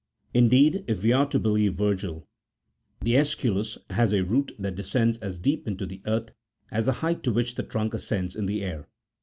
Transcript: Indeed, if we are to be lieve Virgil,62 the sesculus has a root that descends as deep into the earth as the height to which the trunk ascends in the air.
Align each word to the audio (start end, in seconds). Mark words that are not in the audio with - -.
Indeed, 0.33 0.83
if 0.87 1.03
we 1.03 1.11
are 1.11 1.27
to 1.27 1.37
be 1.37 1.47
lieve 1.47 1.75
Virgil,62 1.75 2.25
the 3.05 3.11
sesculus 3.13 3.77
has 3.91 4.11
a 4.13 4.23
root 4.23 4.51
that 4.57 4.73
descends 4.75 5.19
as 5.19 5.37
deep 5.37 5.67
into 5.67 5.85
the 5.85 6.01
earth 6.07 6.31
as 6.71 6.87
the 6.87 6.91
height 7.05 7.21
to 7.21 7.31
which 7.31 7.53
the 7.53 7.61
trunk 7.61 7.93
ascends 7.93 8.35
in 8.35 8.47
the 8.47 8.63
air. 8.63 8.87